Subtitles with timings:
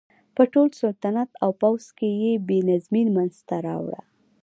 [0.35, 4.01] په ټول سلطنت او پوځ کې یې بې نظمي منځته راوړه.